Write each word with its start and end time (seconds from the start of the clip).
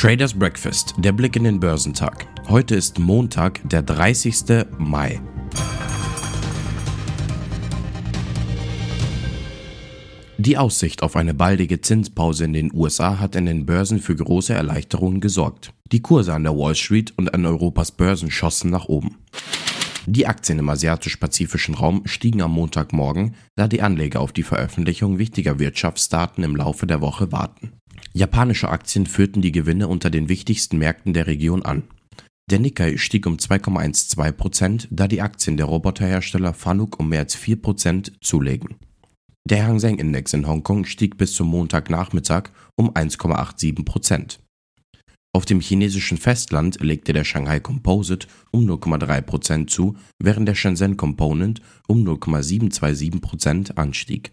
Traders 0.00 0.32
Breakfast, 0.32 0.94
der 0.98 1.10
Blick 1.10 1.34
in 1.34 1.42
den 1.42 1.58
Börsentag. 1.58 2.28
Heute 2.48 2.76
ist 2.76 3.00
Montag, 3.00 3.68
der 3.68 3.82
30. 3.82 4.64
Mai. 4.78 5.20
Die 10.36 10.56
Aussicht 10.56 11.02
auf 11.02 11.16
eine 11.16 11.34
baldige 11.34 11.80
Zinspause 11.80 12.44
in 12.44 12.52
den 12.52 12.72
USA 12.72 13.18
hat 13.18 13.34
in 13.34 13.46
den 13.46 13.66
Börsen 13.66 13.98
für 13.98 14.14
große 14.14 14.54
Erleichterungen 14.54 15.20
gesorgt. 15.20 15.72
Die 15.90 16.00
Kurse 16.00 16.32
an 16.32 16.44
der 16.44 16.56
Wall 16.56 16.76
Street 16.76 17.12
und 17.16 17.34
an 17.34 17.44
Europas 17.44 17.90
Börsen 17.90 18.30
schossen 18.30 18.70
nach 18.70 18.84
oben. 18.84 19.16
Die 20.06 20.28
Aktien 20.28 20.60
im 20.60 20.68
asiatisch-pazifischen 20.68 21.74
Raum 21.74 22.02
stiegen 22.04 22.40
am 22.40 22.52
Montagmorgen, 22.52 23.34
da 23.56 23.66
die 23.66 23.82
Anleger 23.82 24.20
auf 24.20 24.32
die 24.32 24.44
Veröffentlichung 24.44 25.18
wichtiger 25.18 25.58
Wirtschaftsdaten 25.58 26.44
im 26.44 26.54
Laufe 26.54 26.86
der 26.86 27.00
Woche 27.00 27.32
warten. 27.32 27.72
Japanische 28.18 28.68
Aktien 28.68 29.06
führten 29.06 29.42
die 29.42 29.52
Gewinne 29.52 29.86
unter 29.86 30.10
den 30.10 30.28
wichtigsten 30.28 30.78
Märkten 30.78 31.12
der 31.12 31.28
Region 31.28 31.62
an. 31.62 31.84
Der 32.50 32.58
Nikkei 32.58 32.96
stieg 32.96 33.26
um 33.26 33.36
2,12%, 33.36 34.88
da 34.90 35.06
die 35.06 35.22
Aktien 35.22 35.56
der 35.56 35.66
Roboterhersteller 35.66 36.52
Fanuc 36.52 36.98
um 36.98 37.10
mehr 37.10 37.20
als 37.20 37.38
4% 37.38 38.14
zulegen. 38.20 38.74
Der 39.48 39.64
Hang 39.64 39.78
Seng 39.78 40.00
Index 40.00 40.32
in 40.32 40.48
Hongkong 40.48 40.84
stieg 40.84 41.16
bis 41.16 41.34
zum 41.34 41.46
Montagnachmittag 41.46 42.50
um 42.74 42.90
1,87%. 42.90 44.40
Auf 45.32 45.44
dem 45.44 45.60
chinesischen 45.60 46.18
Festland 46.18 46.80
legte 46.80 47.12
der 47.12 47.22
Shanghai 47.22 47.60
Composite 47.60 48.26
um 48.50 48.68
0,3% 48.68 49.68
zu, 49.68 49.96
während 50.20 50.48
der 50.48 50.56
Shenzhen 50.56 50.96
Component 50.96 51.62
um 51.86 52.02
0,727% 52.04 53.76
anstieg. 53.76 54.32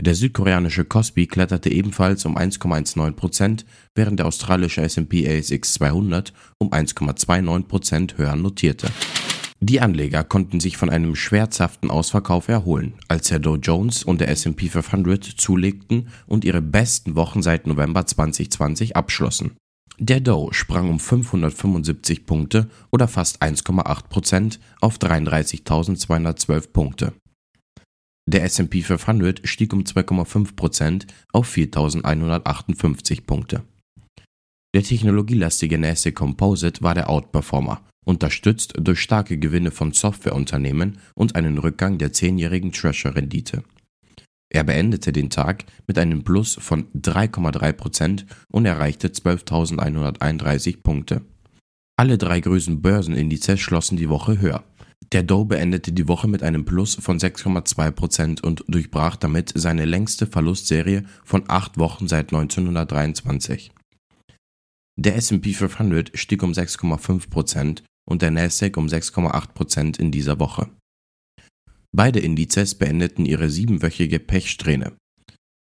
Der 0.00 0.14
südkoreanische 0.14 0.84
Kospi 0.84 1.26
kletterte 1.26 1.70
ebenfalls 1.70 2.24
um 2.24 2.36
1,19%, 2.36 3.64
während 3.94 4.18
der 4.18 4.26
australische 4.26 4.82
S&P 4.82 5.28
ASX 5.28 5.74
200 5.74 6.32
um 6.58 6.72
1,29% 6.72 8.16
höher 8.18 8.36
notierte 8.36 8.88
die 9.64 9.80
Anleger 9.80 10.24
konnten 10.24 10.58
sich 10.58 10.76
von 10.76 10.90
einem 10.90 11.14
schmerzhaften 11.14 11.88
Ausverkauf 11.88 12.48
erholen, 12.48 12.94
als 13.06 13.28
der 13.28 13.38
Dow 13.38 13.54
Jones 13.54 14.02
und 14.02 14.20
der 14.20 14.28
S&P 14.28 14.68
500 14.68 15.22
zulegten 15.22 16.08
und 16.26 16.44
ihre 16.44 16.60
besten 16.60 17.14
Wochen 17.14 17.42
seit 17.42 17.68
November 17.68 18.04
2020 18.04 18.96
abschlossen. 18.96 19.52
Der 20.00 20.18
Dow 20.18 20.52
sprang 20.52 20.90
um 20.90 20.98
575 20.98 22.26
Punkte 22.26 22.68
oder 22.90 23.06
fast 23.06 23.40
1,8 23.40 24.08
Prozent 24.08 24.58
auf 24.80 24.96
33.212 24.96 26.72
Punkte. 26.72 27.12
Der 28.30 28.44
S&P 28.44 28.82
500 28.82 29.46
stieg 29.48 29.72
um 29.72 29.82
2,5 29.82 30.54
Prozent 30.54 31.06
auf 31.32 31.52
4.158 31.54 33.22
Punkte. 33.26 33.62
Der 34.74 34.82
technologielastige 34.82 35.78
Nasdaq 35.78 36.14
Composite 36.14 36.82
war 36.82 36.94
der 36.94 37.10
Outperformer 37.10 37.82
unterstützt 38.04 38.74
durch 38.78 39.00
starke 39.00 39.38
Gewinne 39.38 39.70
von 39.70 39.92
Softwareunternehmen 39.92 40.98
und 41.14 41.36
einen 41.36 41.58
Rückgang 41.58 41.98
der 41.98 42.12
zehnjährigen 42.12 42.72
Treasure-Rendite. 42.72 43.62
Er 44.50 44.64
beendete 44.64 45.12
den 45.12 45.30
Tag 45.30 45.64
mit 45.86 45.98
einem 45.98 46.24
Plus 46.24 46.56
von 46.60 46.88
3,3% 46.92 48.26
und 48.50 48.66
erreichte 48.66 49.08
12.131 49.08 50.82
Punkte. 50.82 51.22
Alle 51.96 52.18
drei 52.18 52.40
größten 52.40 52.82
Börsenindizes 52.82 53.60
schlossen 53.60 53.96
die 53.96 54.08
Woche 54.08 54.40
höher. 54.40 54.64
Der 55.12 55.22
Dow 55.22 55.44
beendete 55.44 55.92
die 55.92 56.08
Woche 56.08 56.26
mit 56.26 56.42
einem 56.42 56.64
Plus 56.64 56.94
von 56.94 57.18
6,2% 57.18 58.40
und 58.40 58.64
durchbrach 58.66 59.16
damit 59.16 59.52
seine 59.54 59.84
längste 59.84 60.26
Verlustserie 60.26 61.04
von 61.22 61.44
acht 61.48 61.76
Wochen 61.76 62.08
seit 62.08 62.32
1923. 62.32 63.72
Der 64.98 65.16
S&P 65.16 65.52
500 65.52 66.18
stieg 66.18 66.42
um 66.42 66.52
6,5% 66.52 67.82
und 68.08 68.22
der 68.22 68.30
Nasdaq 68.30 68.78
um 68.78 68.86
6,8% 68.86 69.98
in 70.00 70.10
dieser 70.10 70.38
Woche. 70.38 70.70
Beide 71.94 72.20
Indizes 72.20 72.74
beendeten 72.74 73.26
ihre 73.26 73.50
siebenwöchige 73.50 74.18
Pechsträhne. 74.18 74.96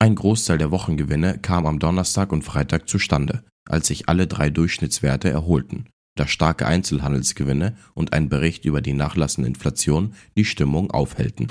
Ein 0.00 0.14
Großteil 0.14 0.58
der 0.58 0.70
Wochengewinne 0.70 1.38
kam 1.38 1.66
am 1.66 1.80
Donnerstag 1.80 2.32
und 2.32 2.42
Freitag 2.42 2.88
zustande, 2.88 3.44
als 3.68 3.88
sich 3.88 4.08
alle 4.08 4.28
drei 4.28 4.50
Durchschnittswerte 4.50 5.30
erholten, 5.30 5.88
da 6.14 6.26
starke 6.26 6.66
Einzelhandelsgewinne 6.66 7.76
und 7.94 8.12
ein 8.12 8.28
Bericht 8.28 8.64
über 8.64 8.80
die 8.80 8.92
nachlassende 8.92 9.48
Inflation 9.48 10.14
die 10.36 10.44
Stimmung 10.44 10.90
aufhellten. 10.90 11.48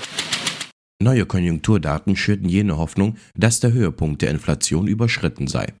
Neue 1.02 1.26
Konjunkturdaten 1.26 2.14
schürten 2.14 2.48
jene 2.48 2.76
Hoffnung, 2.76 3.16
dass 3.34 3.58
der 3.58 3.72
Höhepunkt 3.72 4.22
der 4.22 4.30
Inflation 4.30 4.86
überschritten 4.86 5.48
sei. 5.48 5.72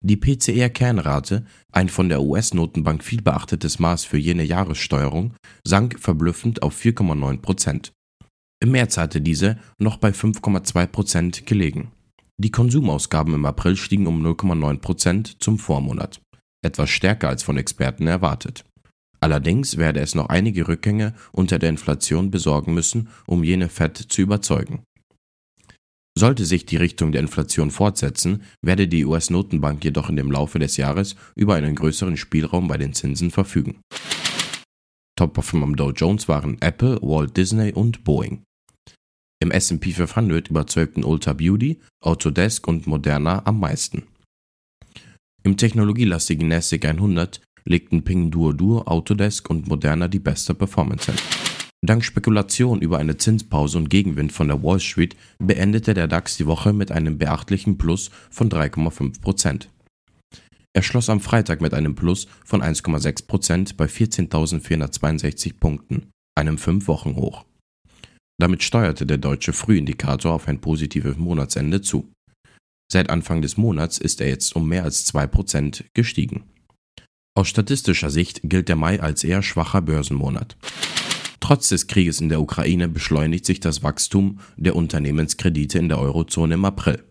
Die 0.00 0.16
PCR-Kernrate, 0.16 1.44
ein 1.72 1.88
von 1.88 2.08
der 2.08 2.22
US-Notenbank 2.22 3.02
viel 3.02 3.22
beachtetes 3.22 3.78
Maß 3.78 4.04
für 4.04 4.18
jene 4.18 4.44
Jahressteuerung, 4.44 5.34
sank 5.64 5.98
verblüffend 5.98 6.62
auf 6.62 6.78
4,9 6.78 7.38
Prozent. 7.38 7.92
Im 8.60 8.72
März 8.72 8.96
hatte 8.96 9.20
diese 9.20 9.58
noch 9.78 9.96
bei 9.96 10.10
5,2 10.10 10.86
Prozent 10.86 11.46
gelegen. 11.46 11.90
Die 12.36 12.52
Konsumausgaben 12.52 13.34
im 13.34 13.46
April 13.46 13.76
stiegen 13.76 14.06
um 14.06 14.24
0,9 14.24 14.78
Prozent 14.78 15.42
zum 15.42 15.58
Vormonat, 15.58 16.20
etwas 16.62 16.90
stärker 16.90 17.28
als 17.28 17.42
von 17.42 17.56
Experten 17.56 18.06
erwartet. 18.06 18.64
Allerdings 19.20 19.76
werde 19.76 20.00
es 20.00 20.14
noch 20.14 20.28
einige 20.28 20.68
Rückgänge 20.68 21.14
unter 21.32 21.58
der 21.58 21.70
Inflation 21.70 22.30
besorgen 22.30 22.74
müssen, 22.74 23.08
um 23.26 23.42
jene 23.42 23.68
Fed 23.68 23.96
zu 23.96 24.22
überzeugen. 24.22 24.82
Sollte 26.16 26.44
sich 26.44 26.66
die 26.66 26.76
Richtung 26.76 27.12
der 27.12 27.20
Inflation 27.20 27.70
fortsetzen, 27.70 28.42
werde 28.60 28.88
die 28.88 29.04
US-Notenbank 29.04 29.84
jedoch 29.84 30.08
in 30.08 30.16
dem 30.16 30.32
Laufe 30.32 30.58
des 30.58 30.76
Jahres 30.76 31.14
über 31.36 31.54
einen 31.54 31.76
größeren 31.76 32.16
Spielraum 32.16 32.66
bei 32.66 32.76
den 32.76 32.92
Zinsen 32.92 33.30
verfügen. 33.30 33.80
Top-Performer 35.16 35.66
am 35.66 35.76
Dow 35.76 35.90
Jones 35.90 36.28
waren 36.28 36.60
Apple, 36.60 36.98
Walt 37.02 37.36
Disney 37.36 37.72
und 37.72 38.04
Boeing. 38.04 38.42
Im 39.40 39.52
S&P 39.52 39.92
500 39.92 40.48
überzeugten 40.48 41.04
Ulta 41.04 41.32
Beauty, 41.32 41.80
Autodesk 42.00 42.66
und 42.66 42.88
Moderna 42.88 43.46
am 43.46 43.60
meisten. 43.60 44.02
Im 45.48 45.56
technologielastigen 45.56 46.46
Nasdaq 46.46 46.84
100 46.84 47.40
legten 47.64 48.04
Pinduoduo, 48.04 48.82
Autodesk 48.82 49.48
und 49.48 49.66
Moderna 49.66 50.06
die 50.06 50.18
beste 50.18 50.52
Performance 50.52 51.10
hin. 51.10 51.20
Dank 51.80 52.04
Spekulation 52.04 52.82
über 52.82 52.98
eine 52.98 53.16
Zinspause 53.16 53.78
und 53.78 53.88
Gegenwind 53.88 54.30
von 54.30 54.48
der 54.48 54.62
Wall 54.62 54.78
Street 54.78 55.16
beendete 55.38 55.94
der 55.94 56.06
DAX 56.06 56.36
die 56.36 56.44
Woche 56.44 56.74
mit 56.74 56.92
einem 56.92 57.16
beachtlichen 57.16 57.78
Plus 57.78 58.10
von 58.28 58.50
3,5% 58.50 59.68
Er 60.74 60.82
schloss 60.82 61.08
am 61.08 61.20
Freitag 61.20 61.62
mit 61.62 61.72
einem 61.72 61.94
Plus 61.94 62.26
von 62.44 62.60
1,6% 62.60 63.74
bei 63.74 63.86
14.462 63.86 65.54
Punkten, 65.58 66.10
einem 66.38 66.56
5-Wochen-Hoch. 66.56 67.46
Damit 68.38 68.62
steuerte 68.62 69.06
der 69.06 69.16
deutsche 69.16 69.54
Frühindikator 69.54 70.34
auf 70.34 70.46
ein 70.46 70.60
positives 70.60 71.16
Monatsende 71.16 71.80
zu. 71.80 72.12
Seit 72.90 73.10
Anfang 73.10 73.42
des 73.42 73.56
Monats 73.56 73.98
ist 73.98 74.20
er 74.20 74.28
jetzt 74.28 74.56
um 74.56 74.68
mehr 74.68 74.84
als 74.84 75.06
2% 75.12 75.84
gestiegen. 75.92 76.44
Aus 77.36 77.48
statistischer 77.48 78.10
Sicht 78.10 78.40
gilt 78.44 78.68
der 78.68 78.76
Mai 78.76 79.00
als 79.00 79.22
eher 79.22 79.42
schwacher 79.42 79.82
Börsenmonat. 79.82 80.56
Trotz 81.40 81.68
des 81.68 81.86
Krieges 81.86 82.20
in 82.20 82.30
der 82.30 82.40
Ukraine 82.40 82.88
beschleunigt 82.88 83.46
sich 83.46 83.60
das 83.60 83.82
Wachstum 83.82 84.40
der 84.56 84.74
Unternehmenskredite 84.74 85.78
in 85.78 85.88
der 85.88 85.98
Eurozone 85.98 86.54
im 86.54 86.64
April. 86.64 87.04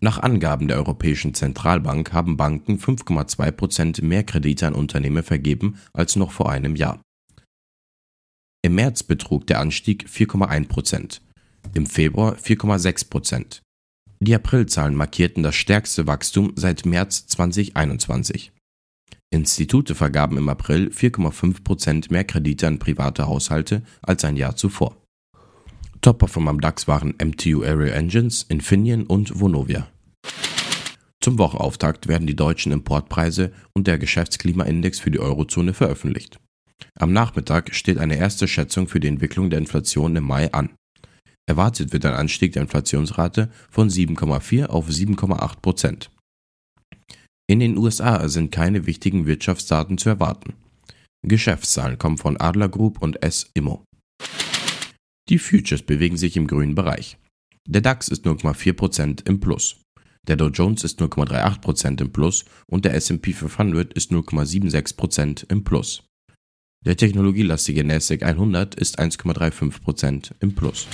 Nach 0.00 0.18
Angaben 0.18 0.68
der 0.68 0.76
Europäischen 0.76 1.34
Zentralbank 1.34 2.12
haben 2.12 2.36
Banken 2.36 2.78
5,2 2.78 3.50
Prozent 3.52 4.02
mehr 4.02 4.22
Kredite 4.22 4.66
an 4.66 4.74
Unternehmen 4.74 5.22
vergeben 5.22 5.78
als 5.92 6.16
noch 6.16 6.30
vor 6.30 6.50
einem 6.50 6.76
Jahr. 6.76 7.00
Im 8.62 8.74
März 8.76 9.02
betrug 9.02 9.46
der 9.46 9.60
Anstieg 9.60 10.06
4,1 10.06 10.68
Prozent, 10.68 11.22
im 11.74 11.86
Februar 11.86 12.36
4,6 12.36 13.10
Prozent. 13.10 13.63
Die 14.20 14.34
Aprilzahlen 14.34 14.94
markierten 14.94 15.42
das 15.42 15.54
stärkste 15.54 16.06
Wachstum 16.06 16.52
seit 16.56 16.86
März 16.86 17.26
2021. 17.26 18.52
Institute 19.30 19.94
vergaben 19.94 20.38
im 20.38 20.48
April 20.48 20.88
4,5 20.88 21.64
Prozent 21.64 22.10
mehr 22.10 22.24
Kredite 22.24 22.66
an 22.68 22.78
private 22.78 23.26
Haushalte 23.26 23.82
als 24.02 24.24
ein 24.24 24.36
Jahr 24.36 24.56
zuvor. 24.56 24.96
Top-Performer 26.00 26.50
am 26.50 26.60
DAX 26.60 26.86
waren 26.86 27.14
MTU 27.22 27.62
Aerial 27.62 27.96
Engines, 27.96 28.44
Infineon 28.48 29.04
und 29.04 29.40
Vonovia. 29.40 29.88
Zum 31.20 31.38
Wochenauftakt 31.38 32.06
werden 32.06 32.26
die 32.26 32.36
deutschen 32.36 32.70
Importpreise 32.70 33.50
und 33.72 33.86
der 33.86 33.98
Geschäftsklimaindex 33.98 35.00
für 35.00 35.10
die 35.10 35.20
Eurozone 35.20 35.72
veröffentlicht. 35.72 36.38
Am 36.94 37.12
Nachmittag 37.12 37.74
steht 37.74 37.98
eine 37.98 38.16
erste 38.16 38.46
Schätzung 38.46 38.86
für 38.86 39.00
die 39.00 39.08
Entwicklung 39.08 39.48
der 39.48 39.58
Inflation 39.58 40.14
im 40.16 40.24
Mai 40.24 40.52
an. 40.52 40.70
Erwartet 41.46 41.92
wird 41.92 42.06
ein 42.06 42.14
Anstieg 42.14 42.52
der 42.52 42.62
Inflationsrate 42.62 43.50
von 43.70 43.90
7,4 43.90 44.66
auf 44.66 44.88
7,8 44.88 45.60
Prozent. 45.60 46.10
In 47.46 47.60
den 47.60 47.76
USA 47.76 48.26
sind 48.28 48.50
keine 48.50 48.86
wichtigen 48.86 49.26
Wirtschaftsdaten 49.26 49.98
zu 49.98 50.08
erwarten. 50.08 50.54
Geschäftszahlen 51.22 51.98
kommen 51.98 52.18
von 52.18 52.38
Adler 52.38 52.68
Group 52.68 53.02
und 53.02 53.22
S-Immo. 53.22 53.84
Die 55.28 55.38
Futures 55.38 55.82
bewegen 55.82 56.16
sich 56.16 56.36
im 56.36 56.46
grünen 56.46 56.74
Bereich. 56.74 57.18
Der 57.66 57.80
DAX 57.80 58.08
ist 58.08 58.26
0,4% 58.26 59.26
im 59.28 59.40
Plus. 59.40 59.76
Der 60.26 60.36
Dow 60.36 60.48
Jones 60.48 60.84
ist 60.84 61.00
0,38% 61.00 62.00
im 62.00 62.12
Plus 62.12 62.44
und 62.66 62.84
der 62.84 62.94
S&P 62.94 63.32
500 63.32 63.92
ist 63.92 64.10
0,76% 64.10 65.50
im 65.50 65.64
Plus. 65.64 66.02
Der 66.84 66.96
technologielastige 66.96 67.84
NASDAQ 67.84 68.22
100 68.22 68.74
ist 68.74 68.98
1,35% 68.98 70.32
im 70.40 70.54
Plus. 70.54 70.86